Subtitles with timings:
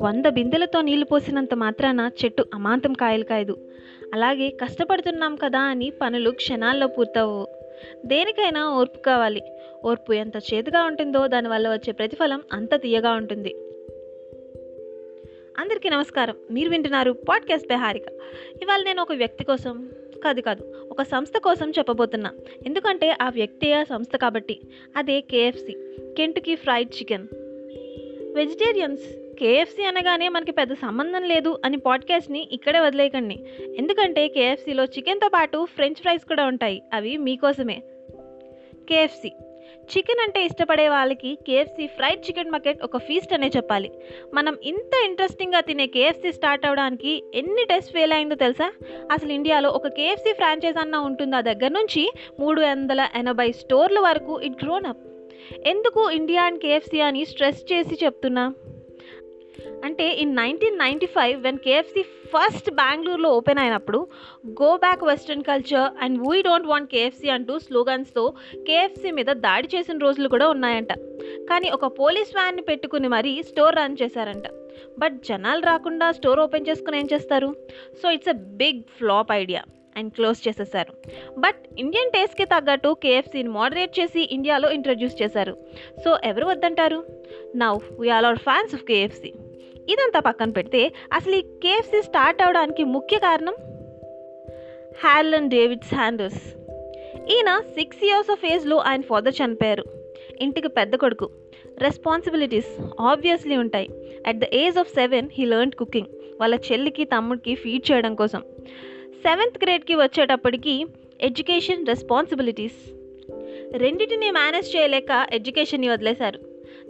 [0.00, 3.56] వంద బిందెలతో నీళ్ళు పోసినంత మాత్రాన చెట్టు అమాంతం కాయలు కాయదు.
[4.14, 7.46] అలాగే కష్టపడుతున్నాం కదా అని పనులు క్షణాల్లో పూర్తవు.
[8.06, 9.42] దేనికైనా ఓర్పు కావాలి.
[9.84, 13.54] ఓర్పు ఎంత చేదుగా ఉంటుందో దానివల్ల వచ్చే ప్రతిఫలం అంత తీయగా ఉంటుంది.
[15.58, 16.36] అందరికీ నమస్కారం.
[16.50, 18.06] మీరు వింటున్నారు పాడ్కాస్ట్ బై హారిక
[18.62, 19.88] ఇవాళ నేను ఒక వ్యక్తి కోసం
[20.24, 20.88] కాదు కాదు.
[20.90, 22.30] ఒక సంస్థ కోసం చెప్పబోతున్నా.
[22.66, 24.60] ఎందుకంటే ఆ వ్యక్తి ఆ సంస్థ కాబట్టి.
[24.96, 25.76] అదే KFC
[26.16, 27.26] Kentucky fried chicken.
[28.34, 29.34] Vegetarians.
[29.38, 33.36] KFC అనగానే మనకి పెద్ద సంబంధం లేదు అని పాడ్కాస్ట్ని ఇక్కడే వదిలేయకండి.
[33.78, 36.82] ఎందుకంటే కేఎఫ్సిలో చికెన్తో పాటు ఫ్రెంచ్ ఫ్రైస్ కూడా ఉంటాయి.
[36.92, 37.82] అవి మీకోసమే.
[38.88, 39.32] కేఎఫ్సి
[39.92, 43.88] చికెన్ అంటే ఇష్టపడే వాళ్ళకి కేఎఫ్సి ఫ్రైడ్ చికెన్ మకెట్ ఒక ఫీస్ట్ అనే చెప్పాలి.
[44.38, 48.68] మనం ఇంత ఇంట్రెస్టింగ్గా తినే కేఎఫ్సి స్టార్ట్ అవడానికి ఎన్ని టెస్ట్ ఫెయిల్ అయిందో తెలుసా?
[49.16, 52.04] అసలు ఇండియాలో ఒక కేఎఫ్సి ఫ్రాంచైజ్ అన్న ఉంటుందా దగ్గర నుంచి
[52.40, 55.04] మూడు వందల ఎనభై స్టోర్ల వరకు ఇట్ గ్రోన్ అప్
[55.72, 58.44] ఎందుకు ఇండియా అండ్ కేఎఫ్సి అని స్ట్రెస్ చేసి చెప్తున్నా?
[59.84, 64.08] అంటే in nineteen ninety five when KFC first బెంగళూరులో ఓపెన్ అయినప్పుడు
[64.60, 68.34] go back western culture and we don't want KFC అంటూ స్లోగన్స్తో
[68.68, 70.92] కేఎఫ్సి మీద దాడి చేసిన రోజులు కూడా ఉన్నాయంట.
[71.50, 74.46] కానీ ఒక పోలీస్ వ్యాన్ని పెట్టుకుని మరీ స్టోర్ రన్ చేశారంట.
[74.98, 77.56] బట్ జనాలు రాకుండా స్టోర్ ఓపెన్ చేసుకుని ఏం చేస్తారు?
[78.02, 79.62] So it's a big flop idea
[79.96, 80.92] and close చేసేసారు.
[81.38, 85.54] బట్ ఇండియన్ టేస్ట్కి తగ్గట్టు కేఎఫ్సీని మోడరేట్ చేసి ఇండియాలో ఇంట్రడ్యూస్ చేశారు.
[86.04, 87.00] సో ఎవరు వద్దంటారు?
[87.56, 89.32] Now we are are fans of KFC
[89.88, 93.54] ఇదంతా పక్కన పెడితే అసలు ఈ కేఎఫ్సీ స్టార్ట్ అవడానికి ముఖ్య కారణం?
[95.04, 96.54] Harlan David Sanders.
[97.30, 99.84] ఈయన సిక్స్ ఇయర్స్ ఆఫ్ ఏజ్లో ఆయన ఫాదర్ చనిపోయారు.
[100.40, 101.30] ఇంటికి పెద్ద కొడుకు.
[101.78, 103.88] రెస్పాన్సిబిలిటీస్ ఆబ్వియస్లీ ఉంటాయి.
[104.26, 106.06] At the age of seven he learn cooking.
[106.40, 108.42] వాళ్ళ చెల్లికి తమ్ముడికి ఫీడ్ చేయడం కోసం.
[109.22, 110.86] సెవెంత్ గ్రేడ్కి వచ్చేటప్పటికి
[111.20, 112.92] ఎడ్యుకేషన్ రెస్పాన్సిబిలిటీస్.
[113.72, 116.38] రెండింటిని మేనేజ్ చేయలేక ఎడ్యుకేషన్ని వదిలేశారు.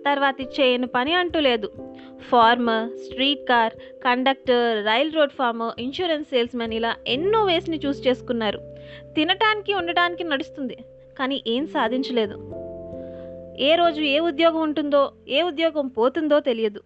[0.07, 1.71] తర్వాత చేయని పని అంటూ లేదు.
[2.23, 3.73] Farmer street car
[4.05, 8.61] conductor rail road farmer insurance salesmen ఇలా ఎన్నో వేస్ని చూస్ చేసుకున్నారు.
[9.17, 10.79] తినటానికి ఉండటానికి నడుస్తుంది
[11.19, 12.55] కానీ ఏం సాధించలేదు.
[13.59, 16.83] ఏ రోజు ఏ ఉద్యోగం ఉంటుందో ఏ ఉద్యోగం పోతుందో తెలియదు.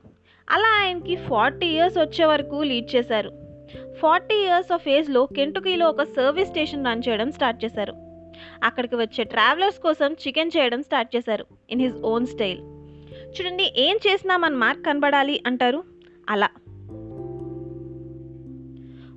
[0.51, 3.31] అలా ఆయనకి ఫార్టీ ఇయర్స్ వచ్చే వరకు లీడ్ చేశారు.
[4.01, 7.95] ఫార్టీ ఇయర్స్ ఆఫ్ ఏజ్లో కెంటుకీలో ఒక సర్వీస్ స్టేషన్ రన్ చేయడం స్టార్ట్ చేశారు.
[8.65, 12.82] అక్కడికి వచ్చే ట్రావెలర్స్ కోసం చికెన్ చేయడం స్టార్ట్ చేశారు ఇన్ హిజ్ ఓన్ స్టైల్.
[13.33, 15.85] చూడండి ఏం చేసినా మన మార్క్ కనబడాలి అంటారు?
[16.31, 16.49] అలా.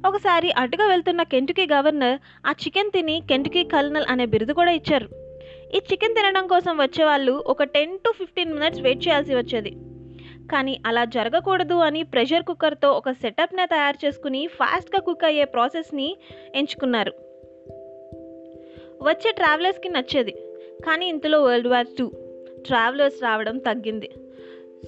[0.10, 5.10] ఒకసారి అటుగా వెళ్తున్న కెంటుకీ గవర్నర్ ఆ చికెన్ తిని కెంటుకీ కల్నల్ అనే బిరుదు కూడా ఇచ్చారు.
[5.74, 9.70] ఈ చికెన్ తినడం కోసం వచ్చేవాళ్ళు ఒక ten to fifteen minutes wait చేయాల్సి వచ్చేది.
[10.52, 16.18] కానీ అలా జరగకూడదు అని ప్రెషర్ కుక్కర్తో ఒక సెటప్నే తయారు చేసుకుని ఫాస్ట్గా కుక్ అయ్యే ప్రాసెస్ని
[16.56, 17.14] ఎంచుకున్నారు.
[19.04, 20.32] వచ్చే ట్రావెలర్స్కి నచ్చేది.
[20.86, 22.12] కానీ ఇంతలో వరల్డ్ వార్ టూ.
[22.66, 24.10] ట్రావెలర్స్ రావడం తగ్గింది.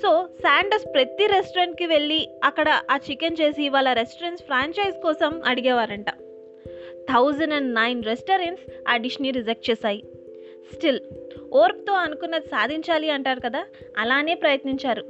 [0.01, 6.09] సో శాండర్స్ ప్రతి రెస్టారెంట్కి వెళ్ళి అక్కడ ఆ చికెన్ చేసి వాళ్ళ రెస్టారెంట్స్ ఫ్రాంచైజ్ కోసం అడిగేవారంట.
[7.09, 10.03] థౌజండ్ అండ్ నైన్ రెస్టారెంట్స్ ఆ డిష్ని రిజెక్ట్ చేశాయి.
[10.73, 10.99] స్టిల్
[11.53, 13.65] ఓర్పుతో అనుకున్నది సాధించాలి అంటారు కదా
[13.97, 15.03] అలానే ప్రయత్నించారు.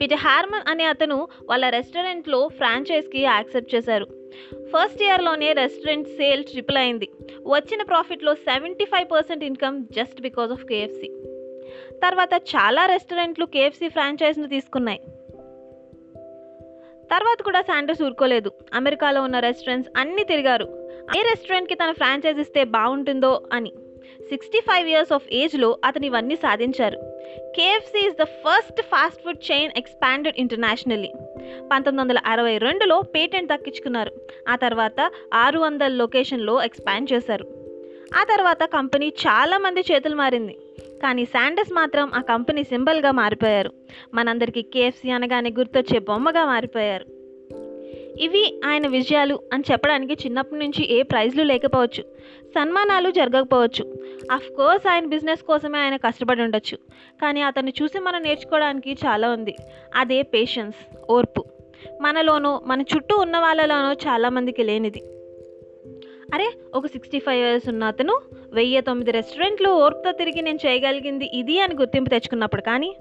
[0.00, 4.06] పిట హార్మన్ అనే అతను వాళ్ళ రెస్టారెంట్లో ఫ్రాంచైజ్కి యాక్సెప్ట్ చేశారు.
[4.74, 7.08] ఫస్ట్ ఇయర్లోనే రెస్టారెంట్ సేల్ ట్రిపుల్ అయింది.
[7.46, 11.08] వచ్చిన ప్రాఫిట్లో seventy five percent income just because of KFC.
[12.02, 14.98] తర్వాత చాలా రెస్టారెంట్లు కేఎఫ్సి ఫ్రాంచైజ్ను తీసుకున్నాయి.
[17.10, 18.50] తర్వాత కూడా శాండర్స్ ఊరుకోలేదు.
[18.74, 20.90] అమెరికాలో ఉన్న రెస్టారెంట్స్ అన్నీ తిరిగారు.
[21.16, 23.72] ఏ రెస్టారెంట్కి తన ఫ్రాంచైజ్ ఇస్తే బాగుంటుందో అని.
[24.30, 27.13] సిక్స్టీ ఫైవ్ ఇయర్స్ ఆఫ్ ఏజ్లో అతను ఇవన్నీ సాధించారు.
[27.56, 31.12] KFC is the first fast food chain expanded internationally
[31.72, 34.12] పంతొమ్మిది వందల అరవై రెండులో పేటెంట్ దక్కించుకున్నారు.
[34.48, 37.44] ఆ తర్వాత ఆరు వందల లొకేషన్లో ఎక్స్పాండ్ చేశారు.
[38.20, 40.58] ఆ తర్వాత కంపెనీ చాలామంది చేతులు మారింది.
[41.02, 43.70] కానీ శాండర్స్ మాత్రం ఆ కంపెనీ సింబల్గా మారిపోయారు.
[44.14, 47.13] మనందరికీ కేఎఫ్సి అనగానే గుర్తొచ్చే బొమ్మగా మారిపోయారు.
[48.20, 52.02] ఇవి ఆయన విజయాలు అని చెప్పడానికి చిన్నప్పటి నుంచి ఏ ప్రైజ్లు లేకపోవచ్చు
[52.48, 53.98] సన్మానాలు జరగకపోవచ్చు.
[54.32, 56.76] అఫ్ కోర్స్ ఆయన బిజినెస్ కోసమే ఆయన కష్టపడి ఉండొచ్చు.
[57.22, 59.56] కానీ అతన్ని చూసి మనం నేర్చుకోవడానికి చాలా ఉంది.
[59.94, 61.44] అదే పేషెన్స్ ఓర్పు.
[62.00, 65.02] మనలోనూ మన చుట్టూ ఉన్న వాళ్ళలోనూ చాలామందికి లేనిది.
[66.34, 68.20] అరే ఒక సిక్స్టీ ఫైవ్ ఇయర్స్ ఉన్న అతను
[68.52, 72.96] వెయ్యి తొమ్మిది రెస్టారెంట్లు ఓర్పుతో తిరిగి నేను చేయగలిగింది ఇది అని గుర్తింపు తెచ్చుకున్నప్పుడు కానీ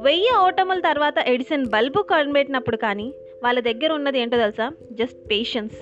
[0.00, 4.72] వెయ్యి ఓటముల తర్వాత ఎడిసన్ బల్బు కనిపెట్టినప్పుడు కానీ వాళ్ళ దగ్గర ఉన్నది ఏంటో తెలుసా?
[4.92, 5.74] జస్ట్ పేషెన్స్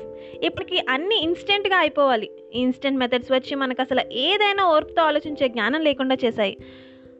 [0.43, 2.31] ఇప్పటికి అన్ని ఇన్స్టెంట్గా అయిపోవాలి.
[2.55, 6.57] ఈ ఇన్స్టెంట్ మెథడ్స్ వచ్చి మనకు అసలు ఏదైనా ఓర్పుతో ఆలోచించే జ్ఞానం లేకుండా చేశాయి.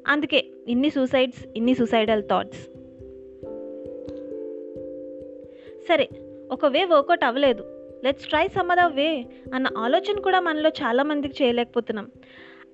[0.07, 2.61] అందుకే ఇన్ని సూసైడ్స్ ఇన్ని సూసైడల్ థాట్స్
[5.89, 6.09] సరే
[6.51, 7.65] ఒక వే వర్కౌట్ అవ్వలేదు.
[8.05, 12.11] Let's try some other way అన్న ఆలోచన కూడా మనలో చాలామందికి చేయలేకపోతున్నాం.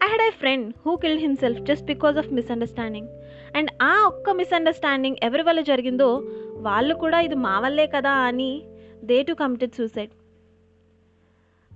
[0.05, 3.09] I had I friend who killed himself just because of misunderstanding
[3.57, 6.23] and ఆ ఒక్క మిస్అండర్స్టాండింగ్ ఎవరి వల్ల జరిగిందో
[6.57, 8.63] వాళ్ళు కూడా ఇది మా వల్లే కదా అని
[9.05, 10.11] దే టు కమిటెడ్ సూసైడ్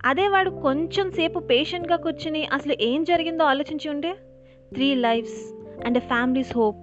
[0.05, 4.15] అదే వాడు కొంచెం సేపు పేషెంట్గా కూర్చుని అసలు ఏం జరిగిందో ఆలోచించి ఉంటే
[4.73, 5.39] three lives
[5.85, 6.81] and a families hope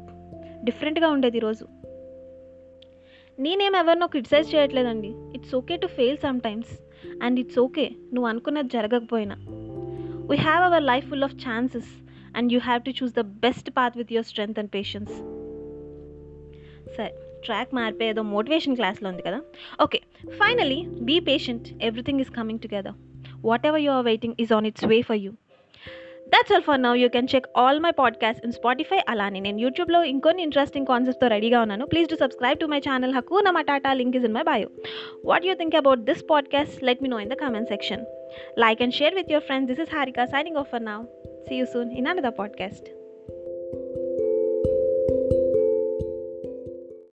[0.65, 1.67] డిఫరెంట్గా ఉండేది ఈరోజు
[3.41, 5.15] నేనేం ఎవరినో క్రిటిసైజ్ చేయట్లేదండి.
[5.35, 6.79] It's okay to fail sometimes
[7.23, 9.37] and it's okay నువ్వు అనుకున్నది జరగకపోయినా.
[10.31, 12.06] We have our life full of chances
[12.37, 15.15] and you have to choose the best path with your strength and patience
[16.97, 17.11] సరే
[17.45, 19.41] ట్రాక్ మారిపోయి ఏదో మోటివేషన్ క్లాస్లో ఉంది కదా
[19.83, 20.01] okay
[20.31, 22.95] finally be patient everything is coming together
[23.67, 25.33] whatever you are waiting is on it's way for you
[26.29, 30.05] that's all for now you can check all my podcast in Spotify అలానే నేను యూట్యూబ్లో
[30.05, 31.87] ఇంకొన్ని interesting కాన్సెప్ట్తో రెడీగా ఉన్నాను.
[31.87, 34.69] Please to subscribe to my channel హక్కు నా Tata link is in my bio
[35.25, 38.05] what you think about this podcast let me know in the comment section
[38.59, 41.03] like and share with your friends this is Harika signing off for now
[41.49, 42.89] see you soon in another podcast